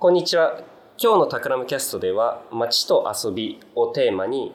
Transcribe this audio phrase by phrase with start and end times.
[0.00, 0.60] こんにちは。
[0.96, 4.54] 今日のタクラムキャストでは、街と遊びをテーマに、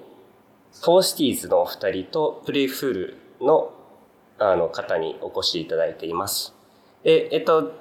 [0.71, 3.73] フォーシティーズのお二人とプレイフールの
[4.39, 6.55] あの方にお越しいただいています。
[7.03, 7.73] え、えっと、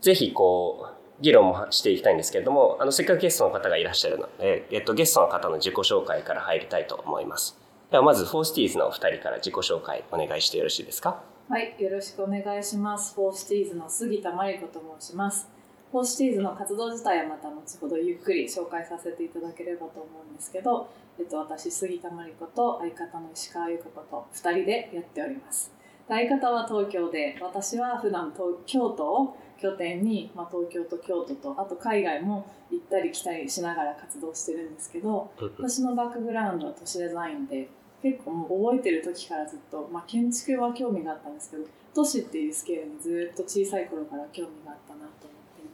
[0.00, 7.58] ぜひこう、議論もしていきたいんですけれども、あの、せっかくゲストの方がいらっしゃるので、えっと、ゲストの方の自己紹介から入りたいと思います。
[7.90, 11.20] では、まず、フォーシティーズのお二人から自己紹介お願いしてよろしいですか？
[11.48, 13.16] はい、よろしくお願いします。
[13.16, 15.48] フォーシティーズの杉田真理子と申します。
[15.92, 20.88] フォーシティーズの活動自体はまた後ほどゆっくり紹介させていただければと思うんですけど、
[21.18, 25.70] えっと、私、杉田真理子と相方の石川由香子と2人でやっております。
[26.08, 37.68] で相方は東京で、私は普段京都を拠点に、まあ、東京と京都と、あと海外も行ったり来たりしながら活動してるんですけど、私のバックグラウンドは都市デザインで
[38.02, 41.64] 結構もう覚えてる時からずっと、まあ、建築は興味があったんですけど
[41.94, 45.06] 都市っていうスケールにずっと小さい頃から興味があったな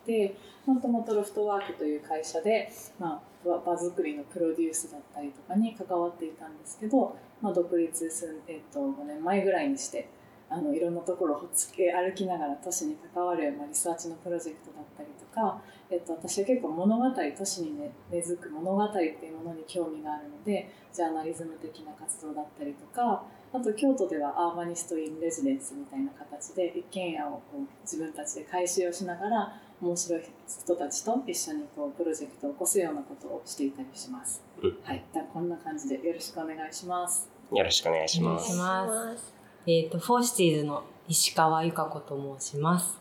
[0.08, 10.08] てもともとロフトワークという会社で、まあ、場作りのプロデュースだったりとかに関わっていたんですけど、まあ、独立する、えっと5年前ぐらいにして
[10.50, 34.42] あのいろんなところをつけ歩きながら都市に関わる、まあ、リサーチのプロジェクトだったりとか、えっと、私は結構物語都市に、ね、根付く物語っていうものに興味があるのでジャーナリズム的な活動だったりとかあと京都では Urbanist in Residence みたいな形で一軒家をこう自分たちで改修をしながら面白い人たちと一緒にこうプロジェクトを起こすようなことをしていたりします。
[34.60, 37.28] うんはい、だこんな感じでよろしくお願いします。
[37.52, 38.56] よろしくお願いしまお願いしす。
[38.58, 39.34] ます。
[39.66, 42.98] えっ、と、フォーシティーズの石川由香子と申します。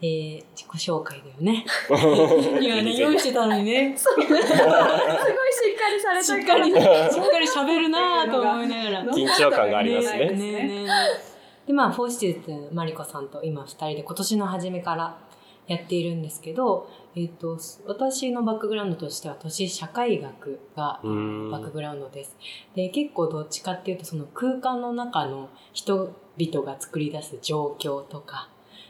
[0.00, 1.64] えー、自己紹介だよね。
[2.60, 3.94] 今ね、用意してたのにね。
[3.96, 4.50] すごいしっか
[5.90, 9.04] りされしたっかり、しっかり喋るなぁと思いながら。
[9.14, 10.90] 緊張感がありますねねねねね
[11.66, 15.18] で、まあ、フォーシティーズマリコさんと今二人で今年の初めから
[15.66, 22.36] やっているんですけど、えっ、と、私のバックグラウンドとしては都市社会学がバックグラウンドです。
[22.74, 28.48] で、結構どっちかっていうと、その空間の中の人々が作り出す状況とか、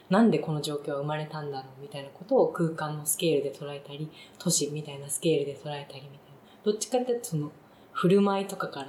[0.09, 6.17] なんでこの状況は生まれたんだろうみたいなことを空間のスケールで捉えたり、都市みたいなスケールで捉えたりみたいな。
[6.63, 7.51] どっちかっていうと、その、
[7.91, 8.87] 振る舞いとかから、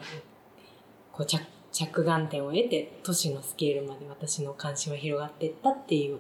[1.12, 1.41] こう着、
[1.72, 6.19] 着眼点を得て、都市のスケールまで私の関心は広がっていったっていう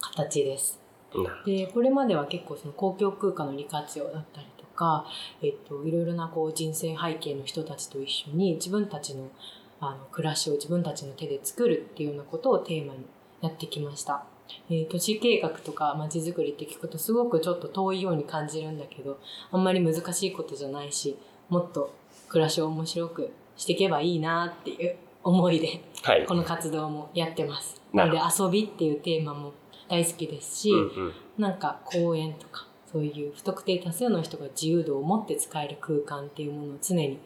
[0.00, 0.85] 形です。
[1.22, 5.06] なでこれまでは結構その公共空間の利活用だったりとか、
[5.42, 9.30] えっと、いろいろなこう人生背景の人たちと一緒に自分たちの
[9.78, 13.00] あの暮らしを自分たちの手で作るっていうようなことをテーマに
[13.42, 14.24] やってきました。
[14.70, 19.18] えー都市計画とか街づくりって聞くとすごくちょっと遠いように感じるんだけど
[19.50, 21.94] あんまり難しいことじゃないしもっと
[22.28, 26.24] 暮らしを面白くしていけばいいなっていう思いではい。
[26.24, 27.82] この活動もやってます。
[27.92, 29.52] なので遊びっていうテーマも
[29.88, 37.18] 大好きですし、うんうんなんか公園とかそういう不特定多数の人が自由度を持って使える空間っていうものを常に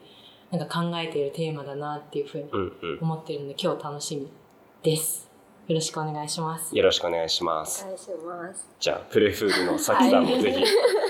[0.50, 2.50] なんか考えているテーマだなっていうふうに
[3.00, 4.28] 思ってるので今日楽しみ
[4.82, 5.31] です。
[5.69, 6.76] よろしくお願いします。
[6.76, 7.84] よろしくお願いします。
[7.84, 8.69] お願いします。
[8.81, 10.65] じゃあ、プレフールのさきさんもぜひ。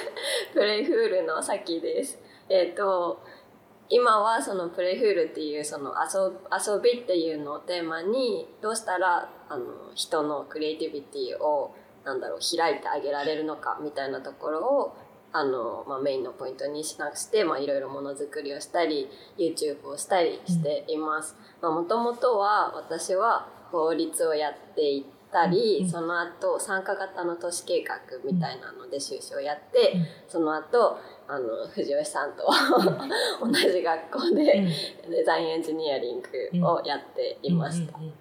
[0.52, 2.18] プレイフールのさきです。
[2.50, 3.22] えっ、と
[3.90, 9.64] 今はそのプレフールっていうその遊遊びっていうのをテーマにどうしたらあの
[9.96, 11.74] 人のクリエイティビティを
[12.04, 14.96] なんだろう開いてあげられるのかみたいなところを
[15.32, 21.36] あの、まあ、メインのポイントにしなくしてまいろいろものづくりをしたり YouTube をしたりしています。
[21.60, 30.06] もともとは私は法律をやっていたり、うんその後参加型の都市計画みたいなので修士をやって、うん。
[30.28, 30.98] その後
[31.28, 32.42] あの藤吉さんと
[33.40, 34.66] 同じ学校で
[35.08, 37.98] デザインエンジニアリングをやっていました。
[37.98, 38.12] うんうん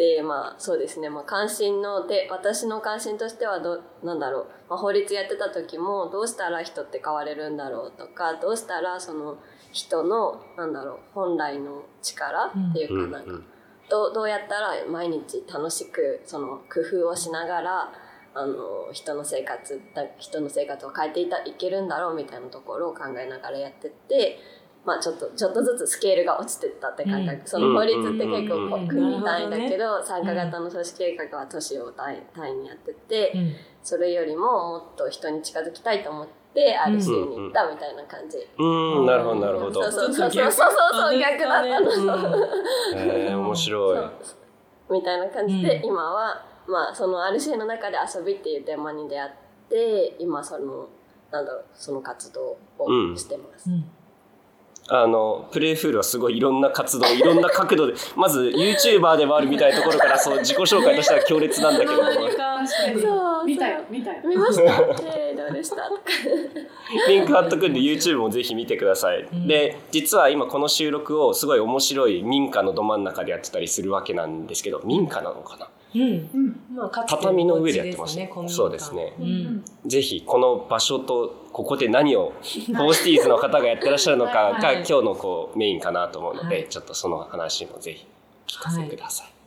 [0.00, 9.36] でまあそうですね、まあ、関心ので私の関心としてはどなんだろう、まあ、法律やってた時もどうしたら人って変われるんだろうとかどうしたらその
[9.72, 13.44] 人のなんだろう本来の力っていうかなんか、どう
[13.90, 17.92] どうやったら毎日楽しくその工夫をしながら
[18.32, 24.38] あの人の生活だ人の生活を変えていたいけるんだろうみたいなところを考えながらやってって、
[24.84, 33.52] まあ、ちょっとちょっとずつスケールが落ちてったって感覚、うんその法律って結構国単位だけど、参加型の組織計画は都市を単位単位にやってて、うん。
[33.82, 36.32] それよりももっと人に近づきたいと思って
[36.76, 38.38] ある州に行ったみたいな感じ。
[38.38, 39.92] うーん、なるほど、なるほどそう。
[39.92, 41.90] そうそうそうそうそう逆だったの。
[41.90, 44.08] うんえー、面白い。
[44.90, 49.30] みたいな感じで、うん今は、まあ、そのある種の中で遊びっていうテーマに出会っ
[49.68, 50.88] て今その
[51.30, 53.70] なんだろうその活動をしてます。
[53.70, 53.84] うん
[54.92, 62.62] あのプレイフールはすごいいろんな活動いろんな角度でまず YouTuber でもあるみたいなところからそう自己紹介としては強烈なんだけども確か
[62.92, 65.76] にそう見たよ見たよ見ましたえー、どうでした。
[67.08, 69.46] リンク貼っとくんで YouTube もぜひ見てください、ん。
[69.46, 75.68] で実は今この収録をすごい面白い民家のど真ん中でやってたりするわけなんですけど民家なのかな？
[75.94, 76.02] うん。
[76.02, 76.60] うん
[77.06, 78.20] 畳の上でやってました。
[78.20, 79.12] ねそうですね。
[79.18, 79.64] うん。
[79.86, 84.76] ぜひこの場所とここで何を フォーシティーズの方がやってらっしゃるのかがはい。
[84.76, 86.66] 今日のこうメインかなと思うので、はい。
[86.68, 88.06] ちょっとその話もぜひ
[88.46, 89.39] 聞かせてください。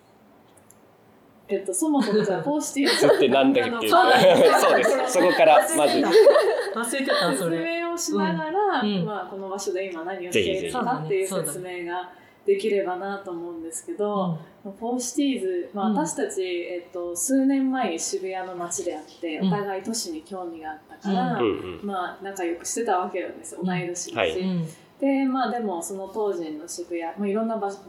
[1.53, 3.91] えっとそもそもじゃあフォーシティーズってなんだっけっていう。
[3.91, 4.13] そうで
[4.49, 4.61] す。
[4.61, 5.13] そうです。
[5.13, 5.99] そこからまず。
[5.99, 8.95] 忘れてたそ説れ明をしながら、うん。
[8.95, 9.05] うん。
[9.05, 12.11] まあ、この場所で今何をしているのかっていう説明が
[12.45, 15.95] できればなと思うんですけど、フォーシティーズ、まあ、うん。
[15.95, 19.47] 私たち、えっと、数年前に渋谷の街であって、うん。
[19.47, 21.85] お互い都市に興味があったから、うんうん。
[21.85, 23.61] まあ、仲良くしてたわけなんですよ。
[23.63, 24.15] 同い年だし。
[24.15, 24.39] はい。
[24.39, 24.67] うん
[25.03, 27.79] でまあでもその当時の渋谷、まあ、いろんな場所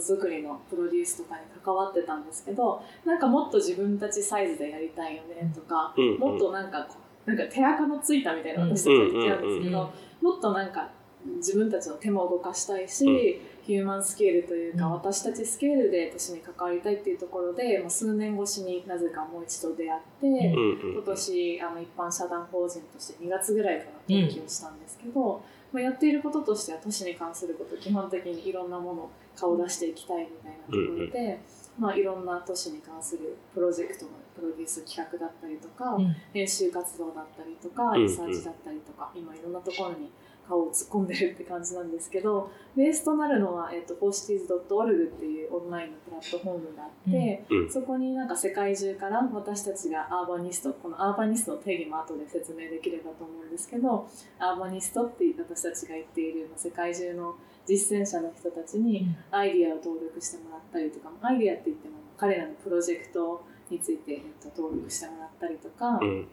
[0.00, 6.14] 作りのプロデュースとかに関わってたんですけどなんかもっと自分たちサイズでやりたいよねとか、うん。
[6.14, 6.88] うんもっとなんか
[7.26, 9.90] なんか手垢のついたみたいな私たちは言ってたんですけど、
[10.22, 10.90] もっとなんか
[11.36, 13.54] 自分たちの手も動かしたいし、うん。
[13.64, 25.42] ヒューマンスケールというか、うん私たちスケールで都市に関わりたいっていうところで、まあ、数年越しになぜかもう一度出会って、うんうん今年あの一般社団法人として2月ぐらいから登記をしたんですけど、
[25.74, 31.40] まあ、やっていることとしては都市に関すること基本的にいろんなもの顔を出していきたいみたいなところで、
[31.76, 36.14] まあ、いろんな都市に関するプロジェクトのプロデュース企画だったりとか、うん。
[36.32, 38.06] 編集活動だったりとかうん。
[38.06, 40.12] リサーチだったりとか、今いろんなところに
[40.48, 47.70] 顔を突っ込んでるって感じなんですけどベースとなるのは、えっと forcities.org っていうオンラインのプラットフォームがあって、うん。
[47.70, 54.08] そこになんか世界中から私たちがアーバニストこのアーバニストの定義も後で説明できればと思うんですけど
[54.38, 57.36] アーバニストっていう私たちが言っているまあ世界中の
[57.66, 66.28] 実践者の人たちにアイディアを登録してもらったりとかアイディアって言っても彼らのプロジェクトについて、えっと、登録してもらったりとか、うん。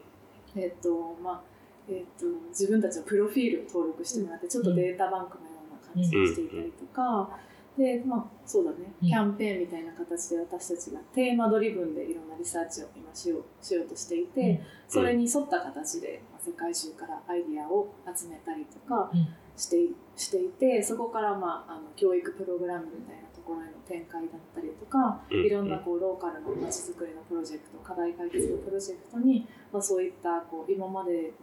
[0.55, 1.50] えっとまあ
[1.91, 7.29] えっと、自分たちのプロフィールを登録してもらってちょっとデータバンクのような感じにしていたりとか、
[7.77, 8.77] でまあそうだね。
[9.01, 9.07] うん。
[9.07, 19.27] キャンペーンみたいな形で私たちがテーマドリブンでいろんなリサーチを今しようしようとしていて、それに沿った形でまあ世界中からアイディアを集めたりとかうん
[19.57, 25.45] していしていてそこから、まあ、あの教育プログラムみたいなところへの展開だったりとか、うん。
[25.45, 31.33] いろんなこうローカルのまちづくりのプロジェクト課題解決のプロジェクトに、まあ、そういったこう今まで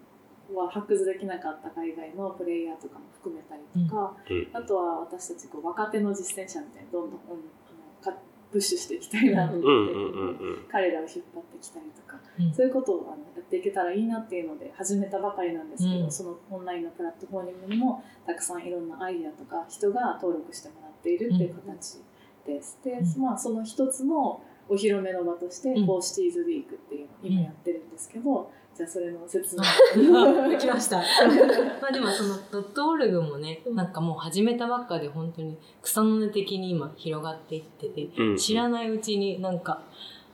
[0.55, 4.49] は発掘できなかった海外のプレイヤーとかも含めたりとか、うん。
[4.53, 8.19] あとは私たちこう若手の実践者みたいにどんどん、うんあのか
[8.51, 9.75] プッシュしていきたいなと思って、うん。
[9.75, 12.55] うんうんうん彼らを引っ張ってきたりとかうん。
[12.55, 16.11] そういうことをあのやっていけたらいいなっていうので始めたばかりなんですけど、うん。
[16.11, 21.99] そのオンラインのプラットフォームにもたくさんいろんなアイデアとか人が登録してもらっているっていう形
[22.47, 22.79] です。
[22.83, 23.23] で、うん。
[23.23, 25.87] まあ、その一つのお披露目の場として、うん。
[25.87, 29.63] フォーシティーズウィークっていうのを今やってるんですけど、じゃあそれの説明。
[30.49, 30.99] できました。
[31.83, 39.83] まあでもそのドットオルグもね、うんなんかもう始めたばっかで本当に草の根的に今広がっていってて、うん知らないうちになんか、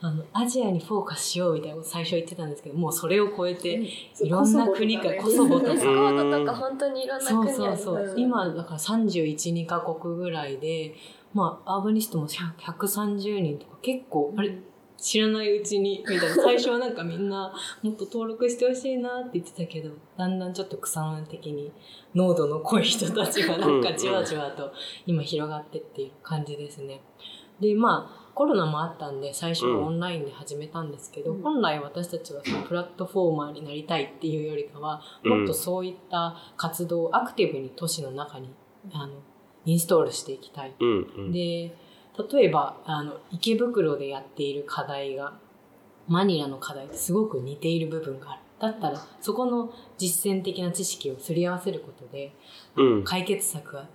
[0.03, 3.83] あの、アジアにフォーカスしようみたいなこと最初言ってたんですけど、もうそれを超えて、
[4.21, 8.05] いろんな国からコソボとかスコートとか本当にいろんなそう国そうそう。
[8.05, 10.95] うん今、だから31、2カ国ぐらいで、
[11.33, 14.59] まあ、アーバニストも100 130人とか結構、あれ、
[15.05, 16.35] 知らないうちに、みたいな。
[16.35, 21.71] 最初はなんかみんな、もっと登録してほしいなって言ってたけど、だんだんちょっと草の根的に、
[22.15, 24.73] 濃度の濃い人たちがなんかじわじわと
[25.05, 27.03] 今広がってっていう感じですね。
[27.61, 38.49] で、まあ、コロナもあったんで、最初はオンラインで始めたんですけど、うん本来私たちはそのプラットフォーマーになりたいっていうよりかは、もっとそういった活動をアクティブに都市の中に
[38.91, 39.13] あの
[39.67, 40.75] インストールしていきたい。
[40.81, 41.77] うんうんで
[42.33, 45.35] 例えばあの池袋でやっている課題が
[46.07, 48.41] マニラの課題とすごく似ている部分がある。
[48.61, 52.33] だったらそこの実践的な知識をすり合わせることで
[52.77, 53.89] うん解決策が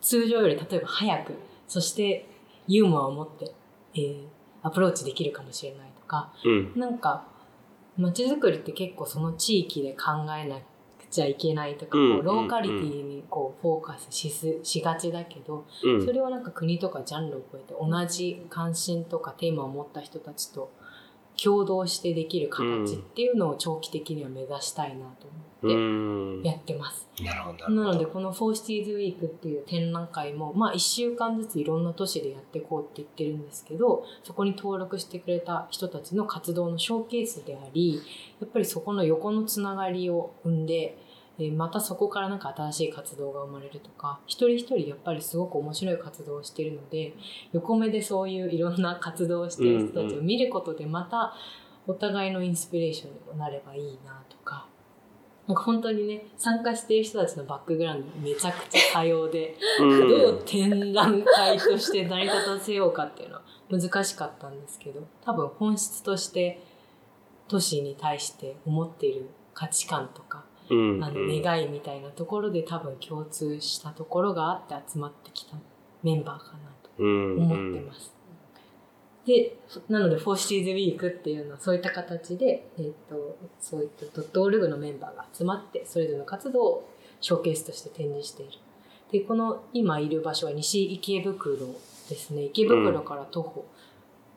[0.00, 1.34] 通常より例えば早く
[1.68, 2.28] そして
[2.66, 3.52] ユーモアを持って、
[3.94, 4.26] えー
[4.64, 7.26] アプローチできるかもしれないとかうんなんか
[7.98, 10.62] 街づくりって結構その地域で考えなく
[11.12, 16.04] ちゃいけないとか、うんこうローカリティにこうフォーカスしすしがちだけど、うん。
[16.04, 20.70] それをなんか国とかジャンルを超えて同じ関心とかテーマを持った人たちと
[21.42, 25.28] 共同してできる形っていうのを長期的には目指したいなと
[25.62, 27.08] う思んってやってます。
[27.22, 38.00] なるほどなのでこの「フォーシティーズウィークっていう展覧会も、まあ、1週間ずついろんな都市でやっていこうって言ってるんですけどそこに登録してくれた人たちの活動のショーケースであり
[38.40, 40.98] やっぱりそこの横のつながりを生んで、
[41.38, 47.14] えーまたそこからなんか新しい活動が生まれるとか一人一人やっぱりすごく面白い活動をしているので
[47.52, 51.34] 横目でそういういろんな活動をしている人たちを見ることでまた
[51.86, 54.66] お互いのインスピレーションにもなればいいなとか。
[55.46, 66.62] なんか本当にね参加している人たちのバックグラウンドめちゃくちゃ多様でうんどう展覧会として成り立たせようかっていうのは難しかったんですけど多分本質として
[67.48, 75.56] 都市に対して思っている価値観とかうんあの願いみたいなところで多分共通したところがあって集まってきた
[76.02, 78.12] メンバーかなとうん思ってます。
[79.24, 79.56] で、
[79.88, 86.88] なので、フォーシーズウィークっていうのはそういった形で、えっ、と、そういったドットオルグのメンバーが集まって、それぞれの活動を
[87.20, 88.58] ショーケースとして展示している。
[89.12, 91.56] で、この今いる場所は西池袋
[92.08, 92.46] ですね。
[92.46, 93.64] 池袋から徒歩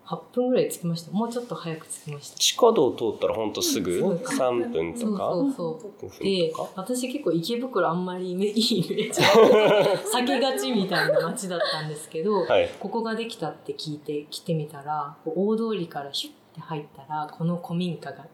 [0.07, 1.11] 8分ぐらい着きました。
[1.11, 2.37] もうちょっと早く着きました。
[2.37, 3.91] 地下道通ったらほんとすぐ？
[3.91, 5.31] うん3分そうとか？
[5.31, 6.07] そうそう。
[6.07, 8.83] 5分で私結構池袋あんまりいいイメージ。
[9.21, 12.69] 避けがちみたいな街だったんですけど、はい。
[12.79, 18.25] ここができたって聞いて来てみたら大通りからシュッて入ったらこの古民家が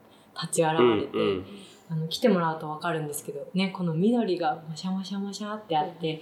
[0.42, 1.46] 立ち現れて、うんうん。
[1.90, 6.22] あの来てもらうと分かるんですけどねこの緑がマシャマシャマシャってあって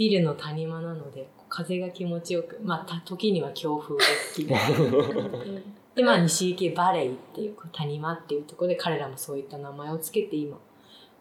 [0.00, 4.02] ビルの谷間なので風が気持ちよくまあた時には強風が
[4.32, 4.48] 吹き
[5.94, 10.58] でまあ西池バレイっていう谷間っていうところで彼らもそういった名前をつけて今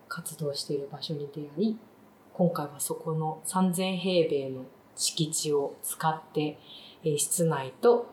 [0.07, 1.77] 活動している場所に出会い
[2.31, 4.63] 今回はそこの3000平米の
[4.95, 6.57] 敷地を使って、
[7.03, 8.05] えー室内と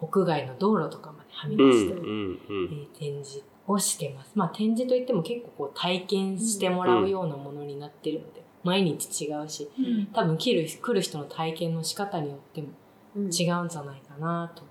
[0.00, 4.32] 屋外の道路とかまではみうん出して、うんうんえー展示をしてます。
[4.34, 9.68] まあ展示といっても結構こう体験してもらうようなものになってるので、毎日違うし
[10.12, 12.68] 多分来る来る人の体験の仕方によっても
[13.16, 14.62] 違うんじゃないかなと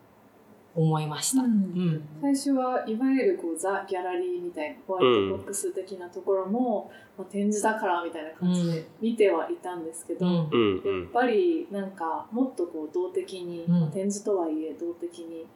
[0.78, 1.42] 思いました。
[1.42, 2.08] うん。
[2.22, 10.34] 最初はいわゆるこうザ・ギャラリーみたいなホワイトボックス的なところも、まあ、展示だからみたいな感じで見てはいたんですけど、うん。
[10.34, 11.08] やうんうん。
[11.08, 13.80] っぱりなんかもっとこう動的に、うん。
[13.82, 15.48] まあ展示とはいえ動的に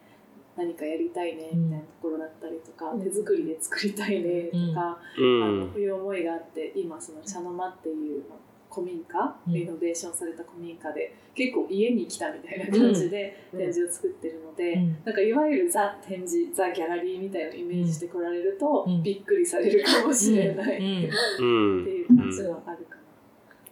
[0.62, 3.02] 何かやりたいねみたいなところだったりとか、うん。
[3.02, 8.40] 手作りで作りたいねとか、うあのんそういう思いがあって今その茶の間っていうまあ
[8.74, 9.54] 古民家、うん。
[9.54, 13.60] リノベーションされた古民家で結構家に来たみたいな感じでうん。
[13.60, 14.98] 展示を作ってるので、うん。
[15.04, 19.04] なんかいわゆるザ展示ザギャラリーみたいなイメージしてこられると、うん。
[19.04, 21.10] びっくりされるかもしれない、うん。
[21.40, 21.82] うん。
[21.82, 23.01] っていう感じはあるかな。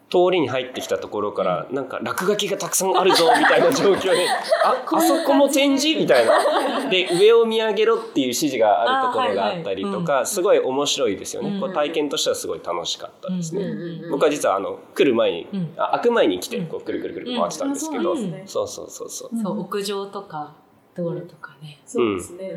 [0.09, 4.27] 通りに入ってきたところからなんか落書きがたくさんあるぞみたいな状況で
[4.65, 5.99] ああそこも展示？
[5.99, 6.89] みたいな。
[6.89, 11.53] で上を見上げろっていう指示があるところがあったりとかすごい面白いですようん。
[11.53, 13.63] ねこう体験としてはすごい楽しかったですね。
[13.63, 15.73] うん僕は実はあの来る前にうん。
[15.77, 18.15] あ開く前に来てこうくるくるくる回ってたんですけど。
[18.15, 19.59] そうそうそうそうそう。
[19.61, 20.53] 屋上とか
[20.95, 21.79] 道路とかね。
[21.85, 22.55] そうですね。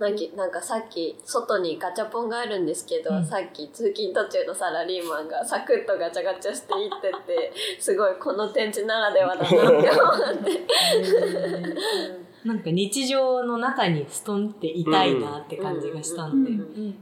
[0.00, 3.26] うんなんかなんかさっき外にガチャポンがあるんですけど、うん。
[3.26, 9.90] さっき通勤途中のサラリーマンがサクッとガチャガチャしていってて すごいこの展示ならではだなって思って。
[12.42, 16.50] なんか日常の中にストンっていたいなって感じがしたんで、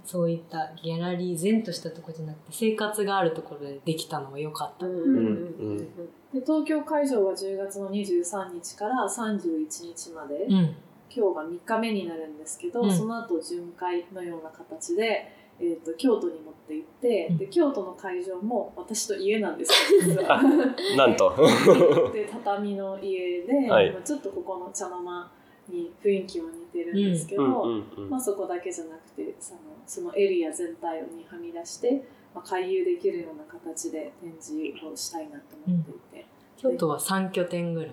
[0.04, 4.86] そういったギャラリー全としたところじゃなくて生活があるところでできたのは良かった。
[4.86, 5.88] うんうん
[6.34, 10.76] で東京会場は10月の23日から31日まで、うん
[11.14, 12.96] 今日が3日目になるんですけど、うん。
[12.96, 17.38] その後巡回のような形で、えー、と京都に持って行って、うん。
[17.38, 20.42] で京都の会場も私と家なんですよ 実は。
[20.96, 21.34] なんと。
[22.12, 23.92] で畳の家で、はい。
[23.92, 25.30] まあちょっとここの茶の間
[25.68, 32.02] に雰囲気は似てるんですけど、うんうんうんまあ、そこだけじゃなくてそのそのエリア全体にはみ出して、
[32.34, 37.90] まあ、回遊できるような形で展示をしたいなと思っていて、京都は3拠点ぐらい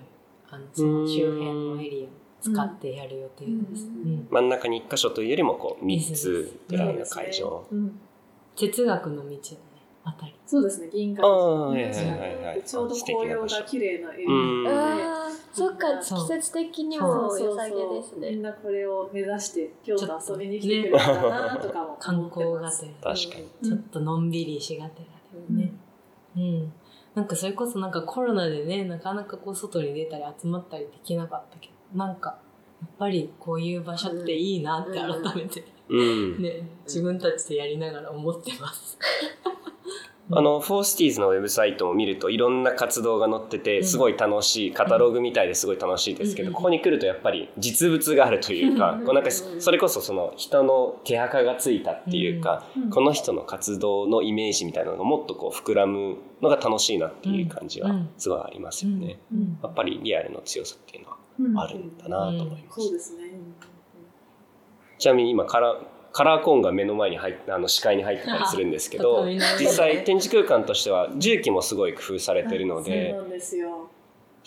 [0.49, 2.07] あのその周辺のエリア。
[2.07, 3.85] を使ってやる予定です。
[3.85, 7.65] うんうん真ん中に1箇所というよりもこう3つぐらいの会場。
[7.71, 7.99] うん。
[8.55, 9.39] 哲学の道のね
[10.03, 10.35] あたり。
[10.45, 12.63] そうですね銀あ河あはいはいはいはい。
[12.63, 14.67] ちょうど紅葉が綺麗なエリうん。
[14.67, 14.95] ア
[15.29, 15.35] で。
[15.51, 15.87] そっか。
[15.97, 17.45] 季節的にもそう。
[17.45, 18.29] 良さげそうですね。
[18.31, 22.81] みんなこれを目指して京都遊びに来てくれるかなとかも観思って光がます。
[22.81, 23.13] てら。
[23.15, 23.69] 確かに。
[23.69, 25.05] ちょっとのんびりしがてら
[25.55, 25.73] でね。
[26.35, 26.73] うん。
[27.15, 32.37] なんかそれこそなんかコロナでね、なかなかこう外に出たり集まったりできなかったけど、なんか
[32.81, 36.41] やっぱりこういう場所っていいなって改めて、うん。
[36.41, 38.97] ね、自分たちでやりながら思ってます。
[40.31, 58.09] あのフォーシティーズのウェブサイトを見るといろんな活動が載っててすごい楽しいカタログみたいですごい楽しいですけど、うんここに来るとやっぱり実物があるというか、うんこうなんかそれこそその人の手垢がついたっていうか、うんこの人の活動のイメージみたいなのがもっとこう膨らむのが楽しいなっていう感じはうん。
[58.17, 59.19] すごいありますよね。
[59.31, 59.59] うん。
[59.61, 61.17] やっぱりリアルの強さっていうのは。
[61.17, 61.24] うん
[61.55, 62.81] あるんだなと思います。
[62.81, 63.23] そうですね。
[64.97, 65.81] ちなみに今から
[66.13, 69.25] カラーコーンが目の前に入っあの視界に入ってたりするんですけど
[69.59, 73.89] 実際展示空間としては重機もすごい工夫されてるのでそうなんですよ。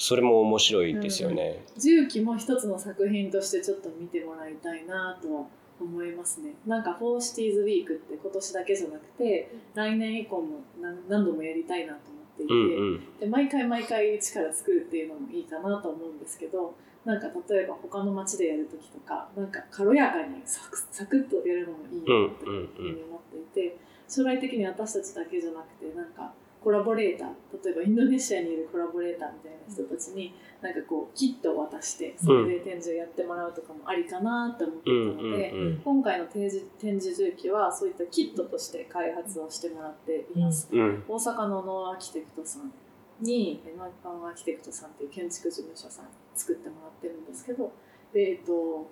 [0.00, 1.64] それも面白いですよね。
[1.76, 5.44] 重機も一つの作品としてちょっと見てもらいたいなとは
[5.80, 6.54] 思いますね。
[6.66, 13.18] なんか「フォーシティーズウィークって今年だけじゃなくて来年以降も何何度もやりたいなと思っていて、うんうん。
[13.18, 23.76] で毎回毎回一から作るっていうのもいいかなと思うんですけどなんか例えば他の街でやる時とかなんか軽やかにサクサクッとやるのもいいなっていうふうに思っていて
[24.08, 27.28] 将来的に私たちだけじゃなくてなんかコラボレーター
[27.64, 40.68] 例えばインドネシアにいるコラボレーターみたいな人たちになんかこうキットを渡してそれで展示をやってもらうとかもありかなと思ってたので、うんうん今回の展示展示什器はそういったキットとして開発をしてもらっています。
[40.70, 41.04] うん。
[41.08, 42.72] 大阪のノーアーキテクトさん
[43.20, 47.72] にノーパンアーキテクトさんっていう建築事務所さんに作ってもらってるんですけど
[48.12, 48.88] で、えっと、よ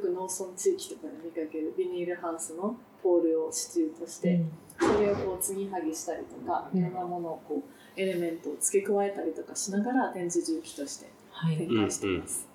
[0.00, 4.69] く農村地域とかで見かけるビニールハウスのポールを支柱として、そ
[5.00, 6.80] れをこう継ぎはぎしたりとかうん。
[6.80, 7.62] いろんなものをこ
[7.96, 11.56] うエレメントを付け加えたりとかしながら展示重機としてはい。
[11.56, 12.48] 展開しています。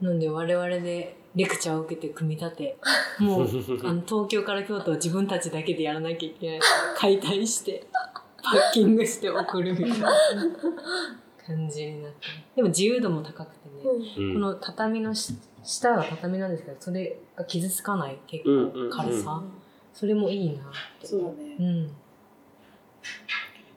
[0.00, 2.78] なんで我々でレクチャーを受けて組み立て
[3.18, 6.60] もうあの東京から京都を自分たちだけでやらなきゃいけない。
[6.96, 7.86] 解体して
[8.42, 10.08] パッキングして送るみたいな
[11.46, 12.18] 感じになって
[12.56, 13.82] でも自由度も高くてね、
[14.18, 14.34] うん。
[14.34, 18.90] この畳のし下が畳なんですけどそれが傷つかない結うんうんうん。
[18.90, 19.42] 構軽さ、
[19.96, 20.70] それもいいな。
[21.02, 21.90] そうだね、うん。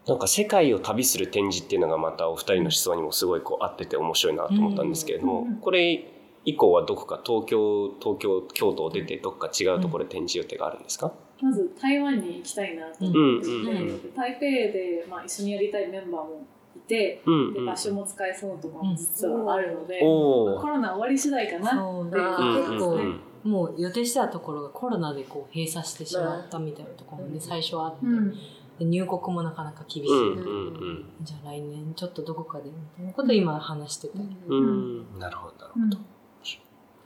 [0.05, 5.55] なんか世界を旅する展示っていうのがまたお二人の思想にもすごいこう合ってて面白いなと思ったんですけれども、うん。
[5.55, 6.03] これ
[6.43, 16.45] 以降はどこか東京東京京都を出てどこか違うところで展示予定があるんですか、まず台湾に行きたいなと思って台北で、まあ、一緒にやりたいメンバーも
[16.75, 20.61] いて、うんうんで場所も使えそうなところも実はあるので、おー。
[20.61, 28.33] コロナ終わり次第かなっていううん結構、うんもう予定してたところがコロナでこう閉鎖してしまったみたいなところもね、最初はあって、うん。
[28.79, 34.13] で入国もなかなか厳しい、うんうんじゃあ来年ちょっとどこかでみたいなことを今話してて、
[34.47, 34.57] うん。
[34.57, 35.19] うん。
[35.19, 35.97] なるほどなるほど、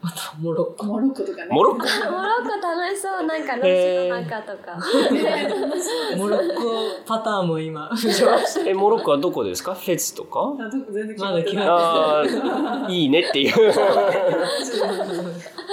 [0.02, 0.86] あとモロッコ。
[0.86, 1.46] モロッコとかね。
[1.50, 1.78] モロッコ？
[2.12, 4.78] モロッコ楽しそうなんかロシの中とか。
[6.16, 6.60] モロッコ
[7.06, 7.90] パターンも今。
[8.66, 9.74] えモロッコはどこですか？
[9.74, 10.54] フェズとか？
[10.60, 10.92] あどこ？
[10.92, 11.66] 全然決ままってない。
[11.66, 13.52] だ決まああいいねっていう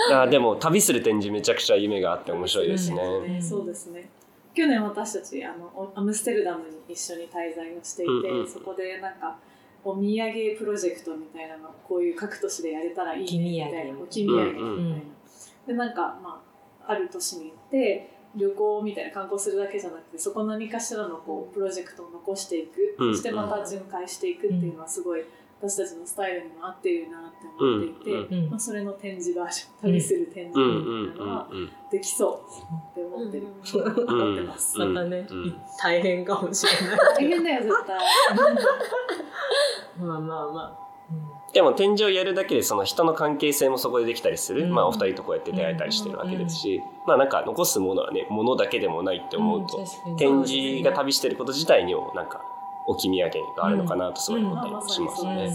[0.10, 4.10] あーでも旅する展示めちゃくちゃ夢があって面白いですね、ねそうですね。
[4.54, 8.50] 去年私たちあのおアムステルダムに一緒に滞在をしていて、うんうん。
[8.50, 9.38] そこでなんか
[9.84, 13.98] お土産プロジェクトみたいなのこういう各都市でやれたらいいねみたいな。
[13.98, 14.46] お置き土産。
[14.48, 15.02] みたいな、うんうん。
[15.68, 16.44] でなんかま
[16.86, 23.16] あある都市に行って旅行みたいな観光するだけじゃなくてそこ何かしらのこうプロジェクトを残していく、うん。
[23.16, 25.22] そしてまた巡回していくっていうのはすごい
[25.62, 32.40] 私たちのスタイルにも合っているなって思っていて、うんうんまあ、それの展示バージョン旅する展示うんみうんたいなのはうんできそう
[32.92, 33.52] って思ってる、うん。
[33.52, 37.00] 思ってます、うんまたね、うん大変かもしれない。
[37.18, 38.00] 大変だよ絶対。
[40.00, 44.74] まあまあまあ、でも展示をやるだけでその人の関係性もそこでできたりする、うん。
[44.74, 49.86] まあお二人とこうやって出会えたりしてるわけですし、まあなんか残すものはねものだけでもないって思うと、
[50.18, 52.42] 展示が旅してること自体にもなんか
[52.88, 55.52] 置き土産があるのかなとすごい思まあったりしますね。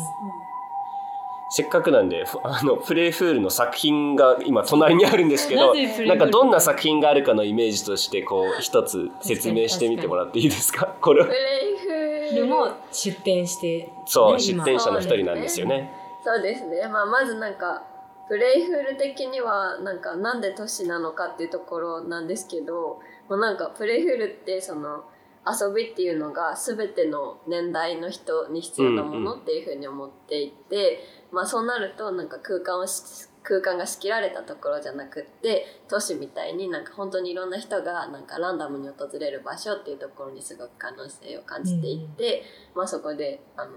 [1.48, 5.72] せっかくなんでふ あのプレイフールの作品が今隣にあるんですけど
[6.06, 10.86] なんかどんな作品があるかのイメージとしてこう一つ説明してみてもらっていいですか？
[11.00, 13.92] これプレイフでも出店して。
[14.06, 15.92] そう、出展者の一人なんですよね。
[16.24, 17.84] そうですね、まあ、まずなんか
[18.26, 25.04] プレイフル的にはなんかなんで都市なのかっていうところなんですけど、まあ、なんかプレイフルってその
[25.46, 42.42] 遊びっていうのが全ての年代の人に必要なものっていうふうに思っていて、まあ、そうなるとなんか空間をし空間が仕切られたところじゃなくって都市みたいになんか本当にいろんな人がなんかランダムに訪れる場所っていうところにすごく可能性を感じていて、
[42.74, 43.70] まあ、そこであの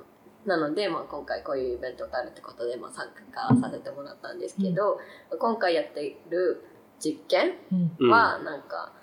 [0.46, 5.00] なので、まあ、今回こういうイベントがあるってことで、まあ、参加させてもらったんですけど、
[5.38, 6.64] 今回やっている
[7.00, 8.10] 実験うんうん。
[8.10, 8.94] はなんか、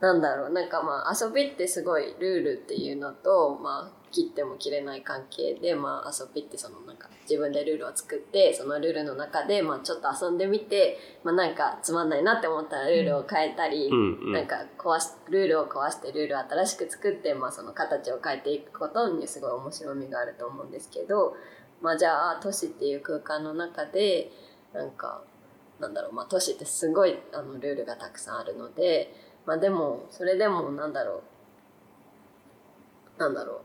[0.00, 0.50] なんだろう。
[0.50, 14.32] なんかまあ遊びってすごいルールっていうのと、まあ、切っても切れない関係で、まあ、遊びってそのなんか自分でルールを作ってそのルールの中で、まあ、ちょっと遊んでみて、まあ、なんかつまんないなって思ったらルールを変えたり、うんうん。
[14.32, 21.36] なんか壊しルールを壊してルールを新しく作って、まあ、その形を変えていくことにすごい面白みがあると思うんですけど、
[21.82, 24.30] まあ、じゃあ都市っていう空間の中で
[24.72, 25.22] なんか
[25.80, 29.12] なんだろう、まあ、都市ってすごいあのルールがたくさんあるので、
[29.46, 31.22] まあ、でもそれでもなんだろ
[33.18, 33.20] う。
[33.20, 33.60] なんだろう。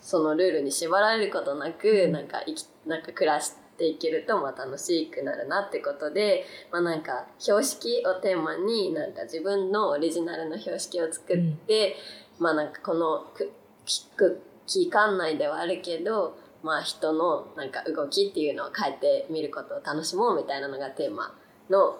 [0.00, 11.96] そのルールに縛られることなく、なんか生きなんか暮らしっていけるとまあ楽しくなるなってことで、まあ、なんか標識をテーマになんか自分のオリジナルの標識を作って、
[12.38, 13.52] まあなんかこのく
[14.16, 21.34] く期間内ではあるけど、まあ、人のなんか動きっていうのを変えてみることを楽しもうみたいなのがテーマ
[21.68, 21.98] の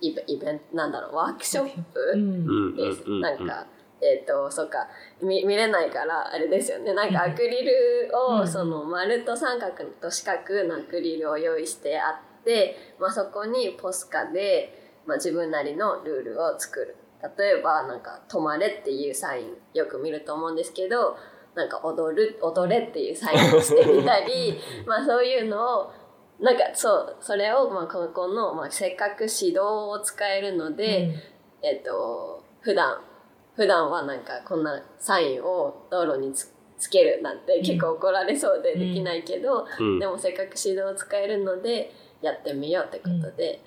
[0.00, 3.08] イベイベントなんだろうワークショップです。
[3.20, 3.66] なんか、
[4.00, 4.86] えっ、と、そうか、
[5.22, 6.92] 見見れないから、あれですよね。
[6.92, 16.96] なんかアクリルを、うんその丸と三角と四角のアクリルを用意してあって、まあそこにポスカで、まあ自分なりのルールを作る。
[17.38, 21.16] 例えば、なんか、止まれっていうサインよく見ると思うんですけど、
[21.54, 25.92] なんか踊る、踊れっていうサインをしてみたり、 まあそういうのを、
[26.40, 31.14] なんかそう、それを、まあここの、まあせっかく指導を使えるので、
[31.62, 33.00] えっと、普段、
[33.54, 39.98] 普段はなんかこんなサインを道路につつけるなんて結構怒られそうでできないけど、うん。
[39.98, 43.60] でもせっかく指導を使えるのでやってみようってことで、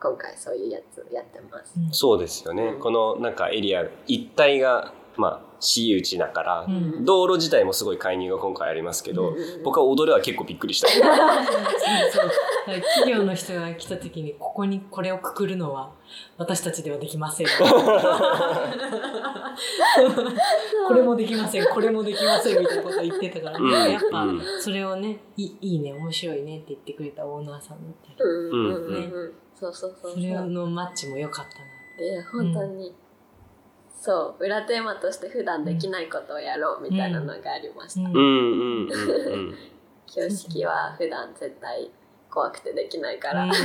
[0.00, 1.74] 今回そういうやつやってます。
[1.78, 1.92] うん。
[1.92, 2.80] そうですよね、うん。
[2.80, 7.04] このなんかエリア一帯がまあ私有地だから、うん。
[7.04, 10.88] 道路自体もすごい介入が今回ありますけど、うん僕は踊れは結構びっくりした。
[10.88, 11.12] そうそう。
[11.12, 11.22] だか
[12.66, 15.92] ら企業の人が来た時にここにこれをくくるのは
[16.36, 17.46] 私たちでは できません。
[20.86, 24.42] これもできませんこれもできませんみたいなこと言ってたから、うんやっぱうん。
[24.60, 29.32] それをねいいいね面白いねって言ってくれたオーナーさんだったりうんうんうんねうん。
[29.54, 31.64] そうそうそうそれのマッチも良かったな
[31.98, 32.94] で本当に、
[34.06, 38.16] そう裏テーマとして普段できないことをやろうみたいなのがありました、うん。
[38.16, 39.54] うんうんうんうん
[40.08, 41.90] 標識は普段絶対
[42.30, 43.50] 怖くてできないから、うん。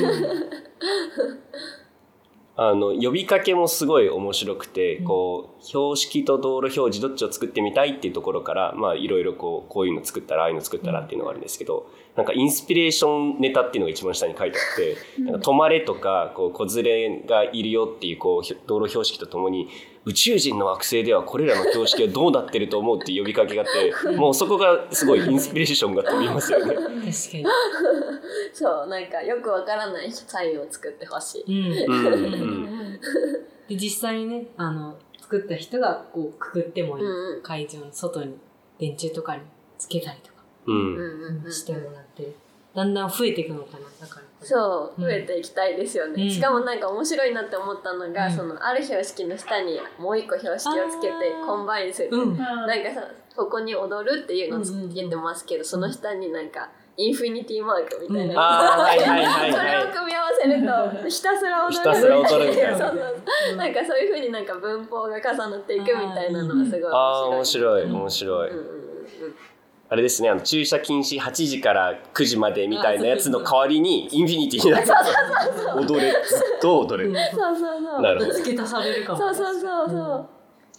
[2.58, 5.06] あの呼びかけもすごい面白くて、うん。
[5.06, 19.68] こう標識と道路表示どっちを作ってみたいっていうところからまあいろいろこうこういうの作ったらああいうの作ったらっていうのがあるんですけど、なんかインスピレーションネタっていうのが一番下に書いてあって「なんか止まれ」とかこう子連れがいるよっていうこうひ道路標識とともに
[20.06, 26.74] 宇宙人の惑星ではこれらの標識はどうなってると思うっていう呼びかけがあって もうそこがすごいインスピレーションが飛びますよね。
[26.74, 27.14] 確かに
[28.54, 31.88] そうなんかよくわからないサインを作ってほしい。
[31.88, 31.96] うん。
[31.96, 32.24] うん。
[32.24, 33.00] うん。
[33.70, 37.36] で実際にねあの作った人がこうくくってもいい、うん。
[37.36, 38.36] うん会場の外に
[38.80, 39.42] 電柱とかに
[39.78, 40.42] つけたりとか。
[40.66, 41.52] うんうんうんうん。
[41.52, 42.34] してもらって。
[42.74, 43.86] だんだん増えていくのかな。
[44.00, 46.30] だからそううん増えていきたいですよね、うん。
[46.30, 48.32] しかもなんか面白いなって思ったのが、うん。
[48.32, 51.14] そのある標識の下にもう一個標識をつけて
[51.46, 52.38] combine する、うん。
[52.38, 61.98] なんかさここに踊るっていうのをつけてますけど、その下になんか infinity markみたいな、あーはいはいはい それはいを組み合わせるとひたすら踊る。
[63.58, 63.68] な。
[63.68, 67.82] んかそういうふうになんか文法が重なっていくみたいなのがすごい面面白い。
[67.82, 68.50] 白い面白い。
[68.50, 69.51] うんうんうん
[69.92, 74.90] あれですね、あの駐車禁止8時から9時までみたいなやつの代わりにインフィニティになって
[75.78, 76.18] 踊れ、ず
[76.58, 77.10] っと踊れ。
[77.10, 78.02] うん、そうそうそう。
[78.02, 78.32] なるほど。
[78.32, 80.30] 付け足されるかもそうそうそうそう。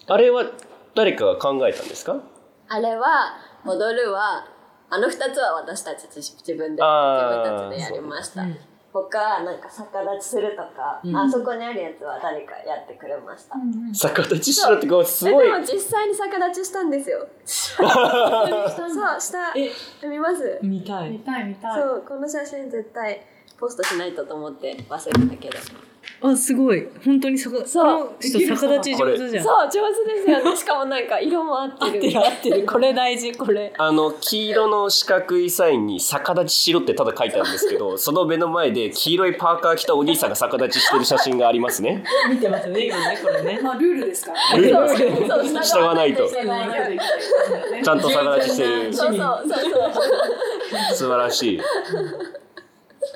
[0.07, 0.47] あれは
[0.95, 2.17] 誰かが考えたんですか？
[2.69, 4.47] あれは踊るは
[4.89, 6.89] あの二つは私たち自自分で自
[7.29, 8.47] 分たちでやりました。
[8.95, 13.57] うん他はなんか逆立ちするとか、うんあそこにあるやつは誰かやってくれました。
[13.95, 17.27] 逆立ちしろってこうすごいえでも実際に逆立ちしたんですよ。
[17.47, 19.71] そうしたえ
[20.07, 20.59] 見ます？
[20.63, 23.25] 見た見いたい見たいそうこの写真絶対
[23.59, 25.92] ポストしないとと思って忘れてたけど。
[26.21, 26.89] あすごい。
[27.05, 28.07] 本当にそこそう。
[28.07, 29.45] この人逆立ち上手じゃん。
[29.45, 30.51] そう上手ですよ。
[30.51, 30.57] ね。
[30.57, 31.91] しかもなんか色も合ってる。
[31.91, 32.67] 合ってる合ってる。
[32.67, 33.73] これ大事これ。
[33.77, 42.05] あの黄色の四角いサインに逆立ちしろってただ書いてあるんですけど その目の前で黄色いパーカー着たお兄さんが逆立ちしてる写真がありますね。
[42.31, 43.61] 見てますね今ねこれね。
[43.63, 44.57] まあルールですから。
[44.57, 45.49] ルねール。
[45.49, 46.29] そう従わないと。
[46.29, 47.05] 従わないと。
[47.85, 48.95] ちゃんと逆立ちしてる。
[48.95, 50.03] そうそうそうそ
[50.93, 50.95] う。
[50.95, 51.61] 素晴らしい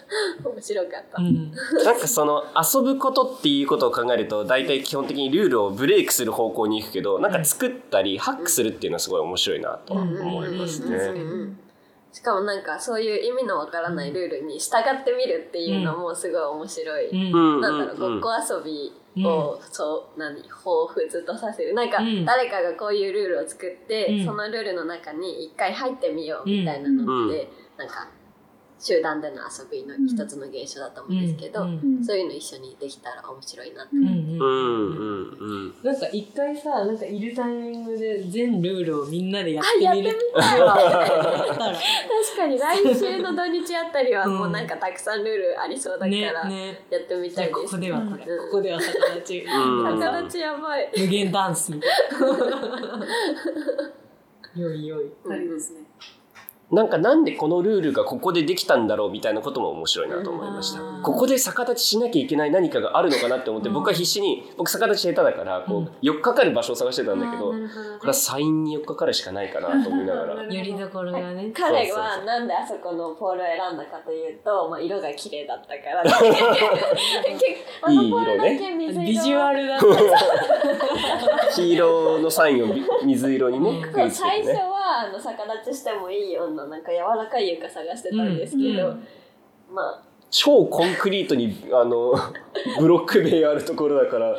[0.45, 1.23] 面白かった。
[1.23, 1.53] うん。
[1.85, 10.97] なんかその遊ぶことっていうことを考えると大体基本的にルールをブレイクする方向に行くけどなんか作ったりハックするっていうのはすごい面白いなと思いますね。
[10.97, 11.59] うん
[12.17, 17.11] しかもなんかそういう意味のわからないルールに従ってみるっていうのもすごい面白い。
[17.11, 17.57] うん。
[17.57, 21.75] うんなんだろう、ごっこ遊びを、そう何彷彿とさせる。
[21.75, 22.25] なんか、うん。
[22.25, 24.25] 誰かがこういうルールを作って、うん。
[24.25, 28.09] そのルールの中に一回入ってみようみたいなのって、なんか
[28.79, 34.51] 集団での遊びの一つの現象だと思うんですけど、うんそういうの一緒にできたら面白いなって、うんうんうん
[35.39, 35.75] うん。
[35.83, 40.47] なんか一回さなんかいるタイミングで全ルールをみんなでやっあやってみる確
[42.37, 44.39] かに来週の土日あたりはうん。
[44.39, 46.85] もうなんかたくさんルールありそうだから、ねね。
[46.91, 47.61] やってみじたいです。
[47.63, 48.51] ここではこれ、うん。
[48.51, 49.99] ここでは逆立ち、うん。
[49.99, 50.93] 逆立ちやばい。
[50.99, 51.73] 無限ダンス。
[51.73, 51.91] みたい
[54.57, 55.11] なよいよい。
[55.25, 55.86] 二人ですね
[56.73, 60.83] なんかなんでこのルールがここでできたんだろうみたいなことも面白いなと思いました。
[60.83, 61.03] うん。
[61.03, 63.75] ここで逆立ちしなきゃいけない何かがあるのかなって思ってうん。
[63.75, 70.43] 僕は必死に僕逆立ち下手だからこうんう寄っかかる場所を探してたんだけどこれはサインに寄っかかるしかないかなと思いながら。
[70.43, 76.03] よりどころがね 彼はなんであそこのポールを選んだかというと、まあ、色が綺麗だったから。
[76.03, 77.45] っ て結
[77.81, 79.03] 構あのポールだけ水色。
[79.07, 79.87] ビジュアルだった。
[81.55, 89.07] 黄色のサインをび水色にね最初はあの逆立ちしてもいいようななんか柔らかい床探してたんですけど、うん
[89.73, 92.13] まあ超コンクリートにあの
[92.79, 94.37] ブロック塀あるところだから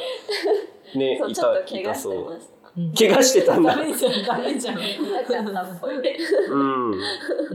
[0.95, 2.53] ねいそうちょったといた怪我してそうました。
[2.77, 2.81] う。
[2.81, 3.75] ん怪我してたんだ。
[3.75, 4.75] ダメじゃんダメじゃん。
[4.75, 6.47] なかったっぽい。
[6.49, 6.91] うん。
[6.91, 6.95] う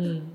[0.00, 0.32] ん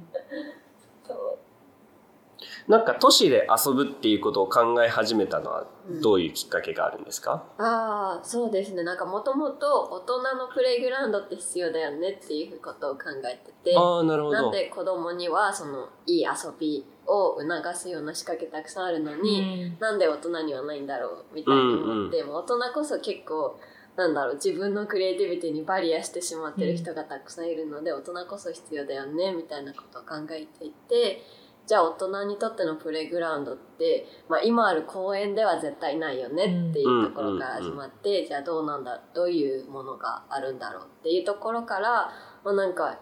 [2.68, 5.68] なんか都市で遊ぶっていうことを考え始めたのは
[6.02, 8.84] どういうきっかけがあるんですか、ああそうですね。
[8.84, 14.34] なんかもともと大人のプレイグラウンドって必要だよねっていうことを考えててああなるほど。
[14.34, 23.58] なんで子供にはそのいい遊びを促すような仕掛けたくさんあるのに、なんで大人にはないんだろうみたいに思って、まあ大人こそ結構
[23.96, 27.48] なんだろう自分のクリエイティビティにバリアしてしまってる人がたくさん。
[27.48, 31.24] いるので、大人こそ必要だよねみたいなことを考えていて
[31.68, 42.10] じゃあ大人にとってのプレイグラウンドって、まあ、今ある公園では絶対ないよねっていうところから始まって、じゃあどうなんだどういうものがあるんだろうっていうところから、
[42.46, 42.98] まあ、なんか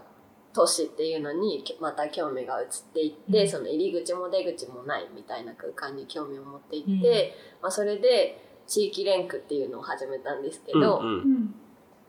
[0.51, 3.49] 都市っていうのにまた興味が移っていって、うん。
[3.49, 11.13] その入り口も出口もないみたいな空間に興味を持っていって、まあ、それで地域連区っていうのを始めたんですけど、うんうん。
[11.13, 11.55] うん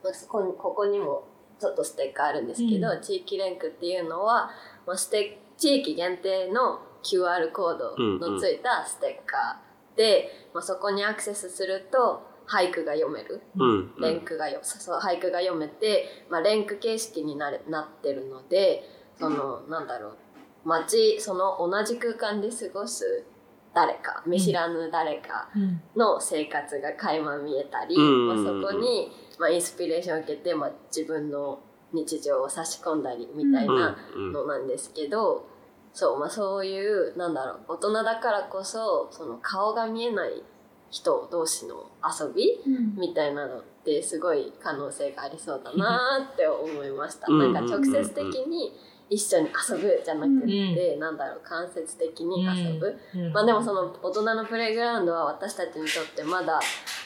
[0.02, 1.24] まあ、そこにここにも
[1.60, 4.50] ちょっとステッカーあるんですけど、う地域連区っていうのは、
[4.86, 13.42] まあ、ステ地域限定の QR コードのついたステッカーで、まあ、そこにアクセスすると俳句が読める。
[13.56, 14.00] うんうん。
[14.00, 18.84] 連句がよ、そう俳句が読めて、まあ、連句形式になれなってるので
[19.18, 20.16] そのなんだろう。
[20.64, 23.24] 街その同じ空間で過ごす
[23.72, 25.80] 誰か見知らぬ誰かうん。
[25.96, 28.28] の生活が垣間見えたり、うん。
[28.28, 31.60] まあ、そこに、まあ、インスピレーションを受けて、まあ、自分の
[31.96, 35.48] 日常を差し込んだりみたいなうんのなんですけど、
[35.92, 40.42] そうまあ、そういうなんだろう大人だからこそその顔が見えない
[40.90, 42.94] 人同士の遊びうん。
[42.96, 47.26] みたいなのってすごい可能性がありそうだなって思いました。
[47.28, 47.52] うん。
[47.52, 48.72] なんか直接的に
[49.08, 53.32] 一緒に遊ぶじゃなくて、うなんだろう間接的に遊ぶ、うん。
[53.32, 56.60] まあでもその大人のプレイグラウンドは私たちにとってまだ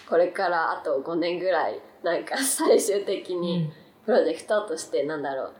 [0.08, 3.70] これからあと5年ぐらいなんか最終的に
[4.04, 5.52] プロジェクトとしてなんだろう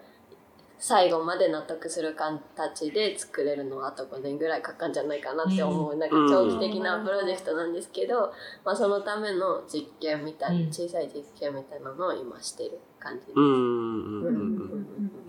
[0.81, 8.33] 最後まで納得する形で作れるのはあと5年ぐらいかかるんじゃないかなって思う、なんか長期的なプロジェクトなんですけど、
[8.65, 13.37] まあ、そのための実験みたいな、うん小さい実験みたいなのを今してる感じです。
[13.37, 14.29] うんうんうんう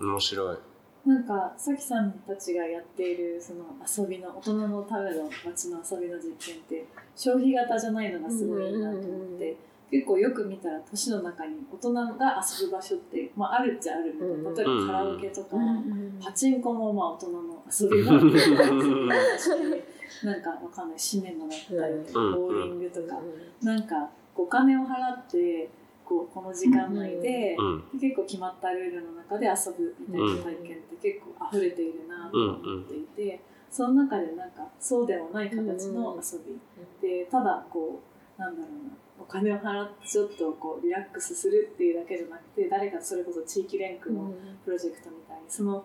[0.00, 0.06] うん。
[0.06, 0.56] ん面白い。
[1.04, 9.56] なんかさきさんたちがやっているその遊びの大人のための街の遊びの実験って消費型じゃないのがすごいなと思って、
[9.92, 14.34] 結構よく見たら都市の中に大人が遊ぶ場所って、まあ、あるっちゃあるみたいな。
[14.56, 15.56] 例えばカラオケとか、
[16.24, 18.12] パチンコもまあ大人の遊びが
[20.24, 23.20] なんかわかんないシネマだったりボーリングとか、
[23.62, 25.68] なんかお金を払って
[26.06, 27.62] こうこの時間内で、う
[27.96, 28.00] ん。
[28.00, 36.58] 結構決まったルールの中で遊ぶみたいな体験って結構溢れているなと思っていて、その中でなんかそうでもない形の遊び、
[37.06, 38.00] でただこ
[38.38, 44.32] うなんだろうなお金を払ってちょっとこうリラックスするっていうだけじゃなくて誰かそれこそ地域連区の
[44.64, 45.84] プロジェクトみたいにその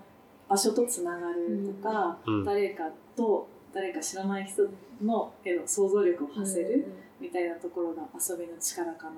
[0.50, 2.46] 場所とつながるとか、うん。
[2.46, 4.64] 誰かと誰か知らない人
[5.04, 6.88] のへの想像力を馳せる
[7.20, 9.16] みたいなところが遊びの力かな、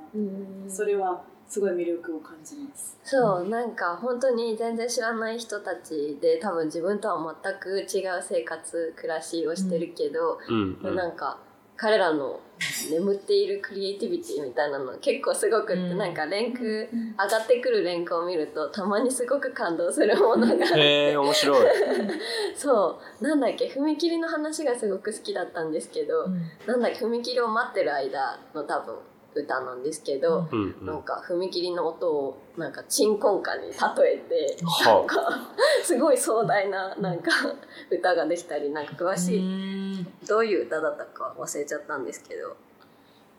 [0.69, 2.97] それはすごい魅力を感じます。
[3.03, 10.79] そうなんか本当に全然知らない人たちで多分自分とは全く違う生活暮らしをしてるけど、うん。
[10.84, 10.95] うん。
[10.95, 11.38] なんか
[11.80, 12.42] 彼らの
[12.92, 20.65] 眠っているクリエイティビティみたいなの結構すごくって、うんなんかレンク上がってくるレンクを見るとたまにすごく感動するものが。
[20.78, 21.68] へえ面白い。
[22.56, 23.24] そう。
[23.24, 26.28] なんだっけ踏切の話がすごく好きだったんですけど、
[26.65, 28.96] なんだっけ踏切を待ってる間の多分
[29.41, 30.86] 歌なんですけど、うんうん。
[30.86, 34.95] なんか踏切の音をなんか鎮魂歌に例えてはあ。
[34.95, 37.32] なんか すごい壮大ななんか
[37.89, 42.56] 歌ができたりなんか詳しい、どういう歌だったか忘れちゃったんですけど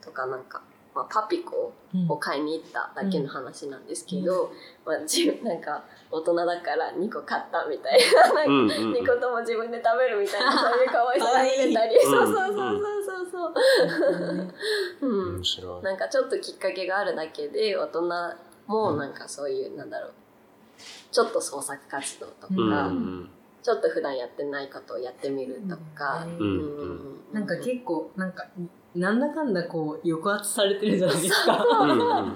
[0.00, 0.62] とかなんか、
[0.94, 1.72] まあ、パピコ
[2.08, 4.52] を買いに行っただけの話なんですけど、
[4.84, 11.96] まあ、自分なんか大人だから2個買ったみたいななんかうんうん2個とも自分で食べるみたいなそういう可愛さが見れたり。
[12.02, 13.30] そうそうそうそうそう。
[13.30, 15.36] そううん。
[15.36, 15.82] 面白い。
[15.82, 18.02] なんかちょっときっかけがあるだけで大人
[18.66, 20.12] もなんかそういうなんだろう。
[21.12, 23.30] ちょっと創作活動とか、うんうん
[23.62, 26.60] ちょっと普段やってないことをやってみるとか、うんうん。
[27.30, 27.34] うん。
[27.34, 28.46] なんか結構なんか
[28.94, 31.64] なんだかんだこう抑圧されてるじゃないですか。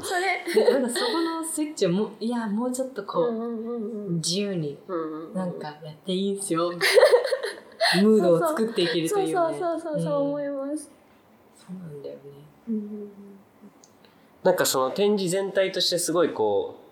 [0.01, 4.79] それ、でなんかそこのスイッチをもういやもうちょっとこう、自由に
[5.35, 6.73] なんかやっていいんすよ。
[8.03, 9.35] ムードを作っていけるとそういうね。
[9.35, 10.91] そうそうそうそう思います。
[11.57, 12.21] そうなんだよね。
[12.69, 13.11] うん
[14.45, 16.84] なんかその展示全体としてすごいこう、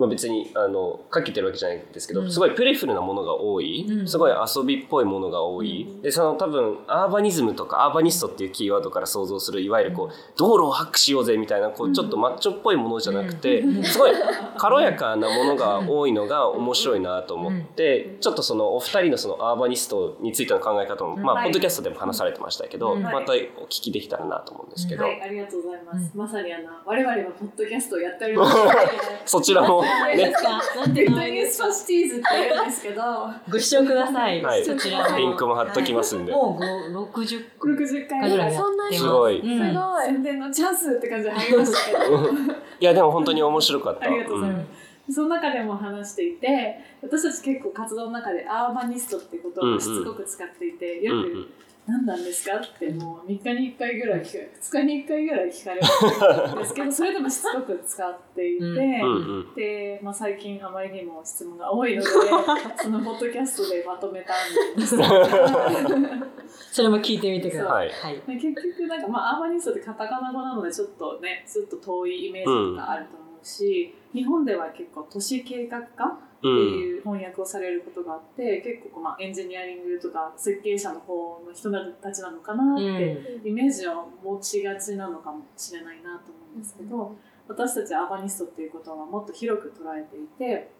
[0.00, 2.32] まあ、別にあのかけてるわけじゃないんですけど、うん。
[2.32, 4.08] すごいプレフルなものが多い、うん。
[4.08, 6.00] すごい遊びっぽいものが多い、うん。
[6.00, 13.84] でその多分アーバニズムとかアーバニストっていうキーワードから想像するいわゆるこう道路をハックしようぜみたいなこうちょっとマッチョっぽいものじゃなくて、うん。
[13.84, 14.12] すごい
[14.56, 21.44] 軽やかなものが多いのが面白いなと思って、ちょっとそのお二人のそのアーバニストについての考え方も、まあはい。
[21.44, 23.02] ポッドキャストでも話されてましたけど、うん。
[23.02, 26.10] またお聞きできたらなと思うんですけど、はい、ありがとうございます。
[26.14, 28.56] うまさにあの我々はポッドキャストをやっております。
[29.26, 29.84] そちらも
[30.16, 31.62] ねなんてビット名前ですか？
[31.62, 33.02] スファシティーズって言うんですけど、
[33.50, 34.42] ご視聴ください。
[34.42, 36.32] はいそちらのリンクも貼っときますんで。
[36.32, 38.98] もう五六十60回回ぐらいやってます。
[38.98, 40.06] すごいうんすごい。
[40.06, 42.28] 宣伝のチャンスって感じで入りましたけど、
[42.80, 44.06] いやでも本当に面白かった。
[44.06, 44.64] ありがとうございうんま
[45.08, 45.14] す。
[45.14, 51.48] その中でも話していて、私たち結構活動の中でアーバニストって言葉をしつこく使っていて、よく
[51.90, 52.56] 何なんですか？
[52.56, 59.06] ってもう3日に1回ぐらい聞かれ2日に1回ぐらい聞かれるんですけど それでもしつこく使っていて、うんうんう
[59.52, 59.54] ん。
[59.54, 62.08] で、まあ、最近あまりにも質問が多いので
[62.76, 64.32] そのポッドキャストでまとめた
[64.76, 64.96] んです。
[64.96, 66.28] け ど
[66.72, 67.88] それも聞いてみてください。
[67.88, 68.20] ははい。
[68.26, 87.14] で結局なんか、まあ、アーバニストってカタカナ語なのでちょっとねちょっと遠いイメージがあると思うし、日本では結構都市計画化ってうんいう翻訳をされることがあって結構まあエンジニアリングとか設計者の方の人たちなのかなって、イメージを持ちがちなのかもしれないなと思うんですけど、
[87.46, 90.70] 私たちアーバニストっていうことはもっと広く捉えていて、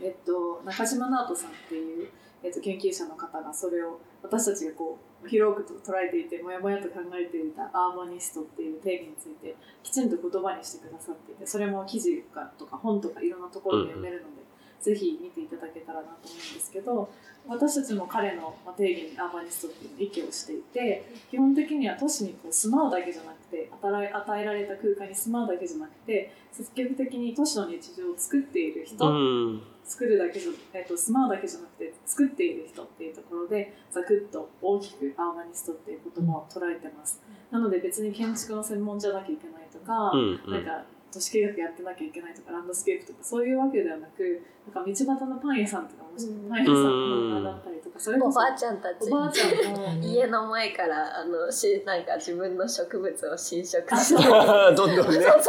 [0.00, 2.08] えっと、中島直人さんっていう、
[2.42, 14.45] えっと、研究者の方がそれを私たちがこう広くと捉えていてもやもやと考えていたアーバニストっていう定義についてきちんと言葉にしてくださっていてそれも記事かとか本とかいろんなところで読めるので、
[14.80, 17.10] ぜひ見ていただけたらなと思うんですけど
[17.48, 29.62] 私たちも彼のまあ定義にアーバニストっていうのを意見をしていて基本的には都市にこう住まうだけじゃなくて与えられた空間に住まうだけじゃなくて積極的に都市の日常を作っている人、うん。
[29.86, 40.12] 作るだけじゃ、えっと住まうだけじゃなくて作っている人っていうところでざくっと大きくアーバニストっていう言葉を捉えてます、なので別に建築の専門じゃなきゃいけないとか、
[40.50, 40.84] なんか
[41.16, 46.48] 都市計画やってなきゃいけないとかランドスケープとかそういうわけではなくなんか道端のパン屋さんとかもし、うん。
[46.50, 49.08] パン屋さんのだったりとかそれこそおばあちゃんたち。
[49.08, 54.32] おばあちゃんの家の前からあのしなんか自分の植物を侵食あしてそう。
[54.76, 55.12] どんどんね。
[55.12, 55.42] そうそう。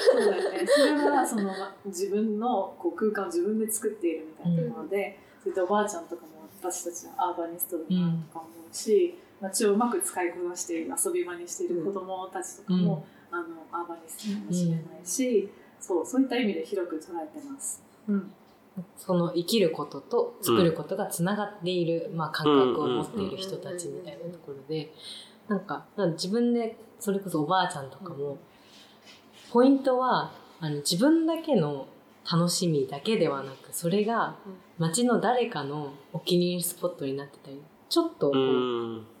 [0.00, 0.66] そうだよね。
[0.66, 1.52] それはその
[1.84, 15.48] 自分のこう空間を自分で作っているみたいなところで、そういったおばあちゃんとかも私たちのアーバニストだなとか思うし、街をうまく使いこなしている遊び場にしている子供たちとかも、あのアーバニストかもしれないし、
[15.80, 17.82] そうそういった意味で広く捉えてます。
[18.08, 18.32] うん、
[18.96, 24.92] その生きることと作ることがつながっている、まあ、感覚を持っている人たちみたいなところで、
[25.48, 28.38] なんかなんか自分でそれこそおばあちゃんとかも、
[29.52, 31.86] ポイントはあの自分だけの
[32.30, 34.36] 楽しみだけではなくそれが
[34.78, 38.32] 街の誰かのお気に入りスポットになってたりちょっと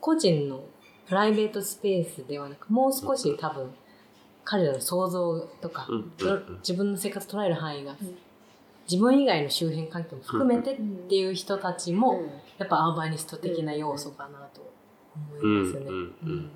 [0.00, 0.64] 個人の
[1.06, 3.70] プライベートスペースではなくもう少し多分
[4.46, 7.94] 彼らの想像とか、うんと自分の生活捉える範囲が
[8.90, 12.22] 自分以外の周辺環境も含めてっていう人たちも、
[12.56, 14.72] やっぱアーバニスト的な要素かなと
[15.14, 16.46] 思いますよね。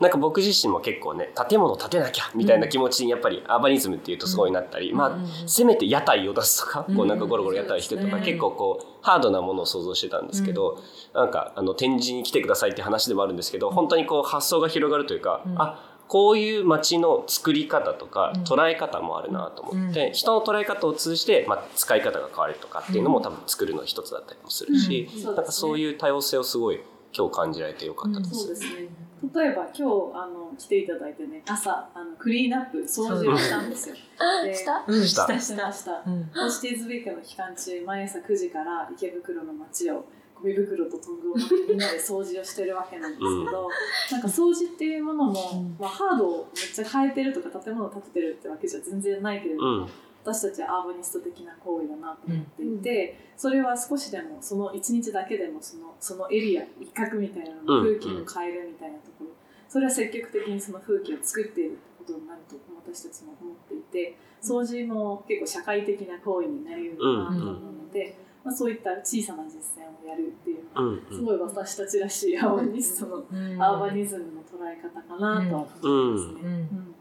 [0.00, 5.28] なんか僕自身も結構ね建物建てなきゃみたいな気持ちにやっぱりアーバニズムっていうとすごいなったり、まあうんうん。
[5.46, 6.96] せめて屋台を出すとか、うん。
[6.96, 8.22] こうなんかゴロゴロ屋台引くとか、うん。
[8.22, 10.80] 結構こうハードなものを想像してたんですけど、
[11.14, 15.60] なんかあの展示に来てくださいって話でもあるんですけど、本当にこう発想が広がるというか、うん。
[15.60, 18.42] あこういう街の作り方とかうん。
[18.42, 20.12] 捉え方もあるなと思って、うん。
[20.14, 25.20] 人の捉え方を通じて、まあ、使い方が変わるとかっていうのも多分作るの一つだったりもするし、うん。
[25.20, 25.36] そうですね。
[25.36, 26.80] なんかそういう多様性をすごい
[27.16, 28.34] 今日感じられてよかったです。
[28.34, 28.88] そうですね。
[29.34, 29.86] 例えば今日あ
[30.28, 33.96] の来ていただいてね朝あのクリーンアップ掃除をしたんですよ。
[34.44, 34.84] でした？
[34.86, 35.04] うん。
[35.04, 35.40] した。
[35.40, 36.02] してました。
[36.06, 36.30] うん。
[36.32, 40.04] ホシティーズウィークの期間中毎朝9時から池袋の街を
[40.42, 41.34] ゴミ袋とトングを
[41.68, 43.68] みんなで掃除をしてるわけなんですけど、
[44.12, 45.76] なんか掃除っていうものも、うん。
[45.78, 49.88] まあ、ハードをめっちゃ変えてるとか建物を建ててるってわけじゃ全然ないけれども、うん。
[50.24, 58.00] 私たちはアーバニスト的な行為だなと思っていて、それは少しでもその一日だけでもそのそのエリア一角みたいなのうん。
[58.00, 59.30] 空気を変えるみたいなところ、
[59.68, 68.16] それは積極的にその風景を作っているってこことになると私たちも思っていて掃除も結構社会的な行為になりうるなと思うので、
[68.48, 71.06] まあ、そういった小さな実践をやるっていうのは、うん。
[71.14, 73.62] すごい私たちらしいアーバニストの、うん。
[73.62, 76.40] アーバニズムの捉え方かなとは思いますね。
[76.42, 76.48] うん。
[76.48, 76.94] うん。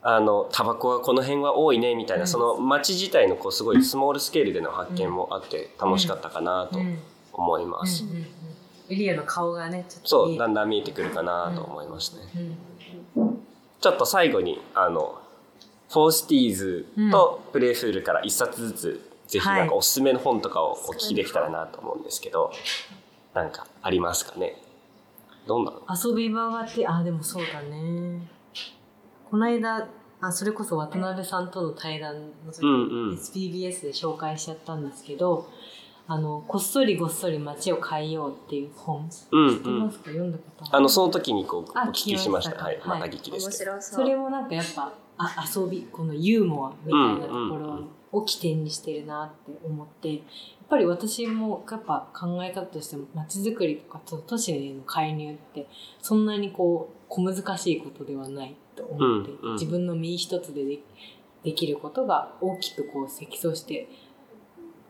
[0.00, 2.28] あのタバコがこの辺は多いねみたいな、うん。
[2.28, 6.98] その街自体のこうすごいスモールスケールでの発見もあって楽しかったかなとうん。
[7.34, 8.24] 思います、うんうんうん。
[8.88, 12.22] エリアの顔がねちょっと見えそうだんだん見えてくるかなと思いますね、
[13.16, 13.38] うん。
[13.80, 15.20] ちょっと最後にあの
[15.90, 22.50] for Cities と Playfool から一冊ずつ、ぜひなんかおすすめの本とかをお聞きできたらなと思うんですけど、
[23.34, 24.56] なんかありますかね？
[25.46, 25.82] どんなの？
[25.94, 28.26] 遊び場がってあでもそうだね。
[29.30, 29.86] この間
[30.20, 32.14] あそれこそ渡辺さんとの対談
[32.46, 33.14] の時、うんうん。
[33.16, 35.48] SPBS で紹介しちゃったんですけど
[36.06, 39.08] あのこっそりごっそり街を変えようっていう本。
[39.10, 39.56] 知うん。
[39.56, 42.56] ってうんますか、読んだことあのその時にこうおあ聞きしました。
[42.64, 43.10] はいまはい。
[43.10, 43.72] た聞きですけど。
[43.72, 44.06] 面白そう。
[44.06, 45.86] それもなんかやっぱあ遊び。
[45.92, 47.80] このユーモアみたいなところ
[48.12, 50.20] を起点にしてるなって思ってやっ
[50.68, 55.66] ぱり私もやっぱ考え方としても街づくりとかと都市への介入って
[56.00, 59.52] そんなにこう小難しいことではないと思ってうんうん。
[59.54, 60.78] 自分の身一つでで
[61.44, 63.88] できることが大きくこう積層して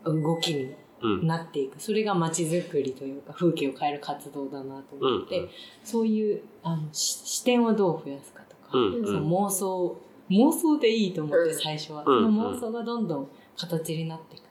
[0.03, 1.27] 動きにうん。
[1.27, 1.79] なっていく。
[1.81, 5.49] それが街づくりというか風景を変える活動だなと思って、うん
[5.81, 9.05] そういうあのし視点をどう増やすかとか、うん。
[9.05, 9.97] その妄想
[10.29, 12.23] 妄想でいいと思って最初は、うん。
[12.23, 13.27] その妄想がどんどん
[13.57, 14.45] 形になっていくっ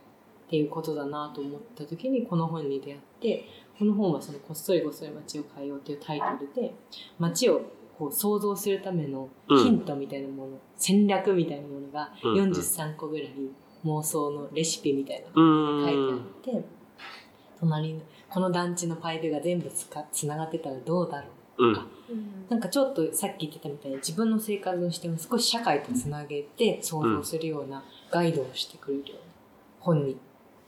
[0.50, 3.44] ていうことだなと思った時にこの本に出会って
[3.78, 6.74] この本はそのこっそりごっそり街を変えようっていうタイトルで
[7.18, 7.60] 街を
[7.98, 12.50] こう想像するためのヒントみたいなもの、戦略みたいなものがうんうん。
[12.52, 13.32] 43個ぐらい
[13.84, 16.64] 妄想のレシピみたいなうのが書いんてあって
[17.60, 21.37] 隣のこの団地のパイプが全部つかつながってたらどうだろううん
[22.48, 29.18] なんかちょっとさっき言ってたみたいに自分の生活の視点を少し社会とつなげて想像するようなガイドをしてくれるような
[29.80, 30.16] 本に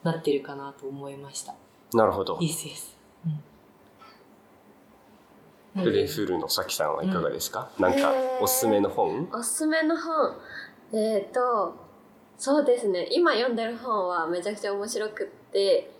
[0.02, 1.54] なってるかなと思いました。
[1.94, 2.38] なるほど。
[2.40, 2.96] いいです。
[5.74, 9.28] うん、プレイフールのさきさんはいかがですか、なんかおすすめの本？
[9.32, 10.34] おすすめの本。
[10.92, 11.74] えっ、と
[12.36, 13.08] そうですね。
[13.12, 15.90] 今読んでる本はめちゃくちゃ面白くって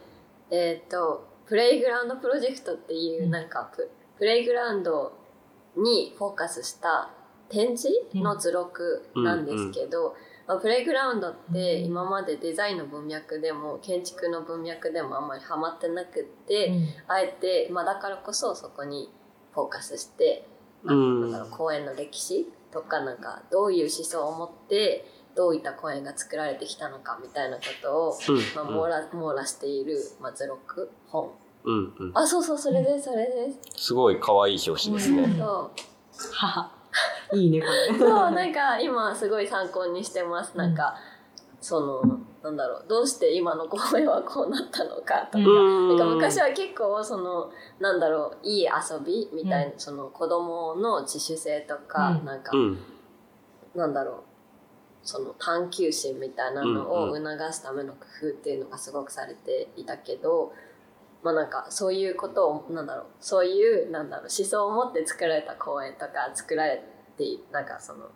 [0.50, 3.30] えっ、とプレイグラウンドプロジェクトっていううん。
[3.30, 3.88] なんかプ
[4.20, 5.12] プレイグラウンド
[5.78, 7.08] にフォーカスした
[7.48, 10.14] 展示の図録なんですけど、
[10.46, 16.88] まあ、プレイグラウンドってうん今までデザインの文脈でも建築の文脈でもあんまりハマってなくって、うん。
[17.08, 19.10] あえて、まあ、だからこそそこに
[19.54, 20.46] フォーカスして、
[20.84, 21.20] まあうん。
[21.22, 28.18] なんだろう公園の歴史とかなんかどういう思想を持ってどういった公園が作られてきたのかみたいなことを、
[28.54, 31.30] まあ、網羅網羅している、まあ、図録本
[31.64, 32.12] うんうん。
[32.14, 35.36] あそうそうそれですそれです、すごい可愛い表紙ですね、うん。
[35.36, 36.32] そう。
[36.32, 36.70] はは
[37.32, 37.98] いいねこれ。
[37.98, 40.56] そうなんか今すごい参考にしてます。
[40.56, 40.96] なんか、
[41.60, 42.84] そのなんだろう。
[42.88, 45.88] どうして今の公園はこうなったのかとか、うん。
[45.88, 48.46] なんか昔は結構そのなんだろう。
[48.46, 52.24] いい遊びみたいな、うその子供の自主性とか、うん。
[52.24, 52.78] なんか、うん。
[53.74, 54.14] なんだろう。
[55.02, 57.24] その探求心みたいなのをうん。
[57.24, 60.52] 促すための工夫っていうのがすごくされていたけど、
[61.22, 66.82] まあなんかそういうことをなんだろうそういうなんだろう思想を持って作られた公園とか作られ
[67.18, 68.06] てなんかその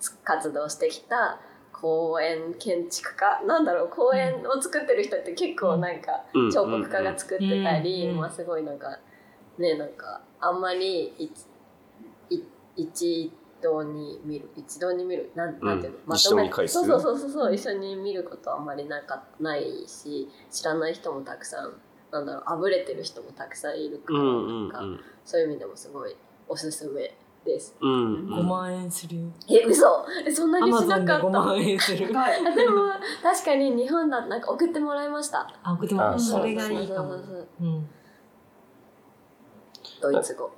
[0.00, 1.40] つ活動してきた
[1.72, 6.50] 公園建築家なんだろう公園を作ってる人って結構なんかうん。
[6.52, 8.98] 彫刻家が作ってたり、うんまあすごいなんか
[9.58, 11.24] ねなんかあんまりい
[12.30, 12.42] い
[12.76, 16.78] 一堂に見る一堂に見るなんなんていうの、うん一堂に会す？
[16.78, 21.72] るそうそうそうそう一緒に見ることはあんまりなかないし知らない人もたくさん
[22.12, 26.14] なんだろうあぶれてる人もたくさんいるから、うんうんなんかそういう意味でもすごい
[26.48, 27.74] おすすめです。
[27.80, 29.22] うんうん5万円するよ。
[29.48, 31.38] え嘘えそんなアにしマゾンで5なかった。
[31.40, 32.06] 万円する。
[32.14, 32.82] あでも
[33.22, 35.52] 確かに日本だとなんか送ってもらいました。
[35.62, 37.18] あ、送ってもあそうそれがいいかもそう。
[37.18, 37.88] そうそううん。
[40.00, 40.50] ドイツ語。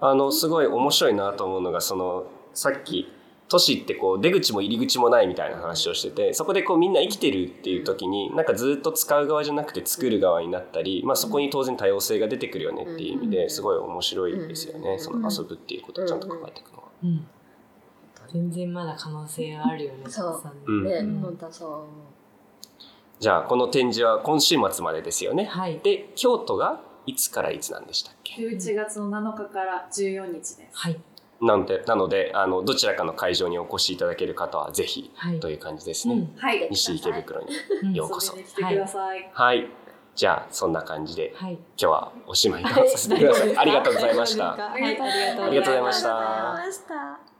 [0.00, 3.12] あのすごい面白いなと思うのがそのさっき
[3.52, 16.84] 都市ってこう出口も入り口もないみたいな話をしててそこでこうみんな生きてるっていう時になんかずっと使う側じゃなくて作る側になったり、まあ、そこに当然多様性が出てくるよねっていう意味ですごい面白いですよねその遊ぶっていうことをちゃんと考えていくのは。
[17.04, 17.26] うん。
[18.32, 20.04] 全然まだ可能性あるよね。
[20.08, 21.86] そうね、うん本当そう思う。
[23.20, 25.44] じゃあこの展示は今週末までですよね。
[25.44, 25.78] はい。
[25.80, 30.60] で京都がいつからいつなんでしたっけ？11月の7日から14日です。
[30.72, 30.98] はい。
[31.42, 35.40] なんでなのであのどちらかの会場にお越しいただける方はぜひはい。
[35.40, 36.14] という感じですね。
[36.14, 36.36] うん。
[36.36, 36.68] はい。
[36.70, 37.48] 西池袋に
[37.82, 39.30] うんようこそ来てください。
[39.32, 39.68] はい。
[40.14, 41.54] じゃあそんな感じではい。
[41.54, 43.56] 今日はおしまいとさせてください。
[43.56, 45.06] ありがとうございましたありがとう
[45.52, 47.31] ございました。